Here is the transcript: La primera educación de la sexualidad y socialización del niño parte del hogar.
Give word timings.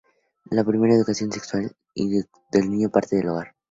La 0.49 0.63
primera 0.63 0.95
educación 0.95 1.29
de 1.29 1.35
la 1.37 1.43
sexualidad 1.43 1.71
y 1.93 2.05
socialización 2.09 2.51
del 2.53 2.71
niño 2.71 2.89
parte 2.89 3.17
del 3.17 3.27
hogar. 3.29 3.53